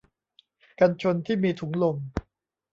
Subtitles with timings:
[0.79, 1.97] กันชนที่มีถุงลม